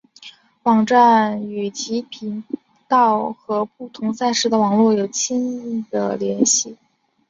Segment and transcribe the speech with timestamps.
[0.63, 2.43] 网站与其频
[2.87, 5.85] 道和不同赛事的网络有紧密
[6.17, 6.75] 联系。